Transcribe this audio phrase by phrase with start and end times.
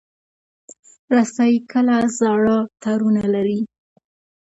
[1.15, 3.59] رسۍ کله زاړه تارونه لري.